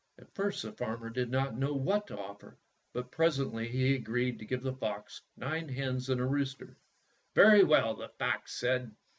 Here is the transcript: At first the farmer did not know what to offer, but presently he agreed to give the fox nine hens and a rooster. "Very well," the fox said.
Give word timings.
At 0.17 0.33
first 0.33 0.63
the 0.63 0.71
farmer 0.71 1.11
did 1.11 1.29
not 1.29 1.55
know 1.55 1.73
what 1.73 2.07
to 2.07 2.17
offer, 2.17 2.57
but 2.91 3.11
presently 3.11 3.67
he 3.67 3.93
agreed 3.93 4.39
to 4.39 4.45
give 4.45 4.63
the 4.63 4.73
fox 4.73 5.21
nine 5.37 5.69
hens 5.69 6.09
and 6.09 6.19
a 6.19 6.25
rooster. 6.25 6.79
"Very 7.35 7.63
well," 7.63 7.93
the 7.93 8.09
fox 8.09 8.55
said. 8.59 8.95